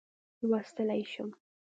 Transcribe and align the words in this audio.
لوستلای 0.43 1.03
شم. 1.13 1.29